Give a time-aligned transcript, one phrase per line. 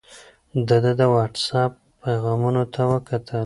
[0.67, 3.39] ده د وټس اپ پیغامونو ته وکتل.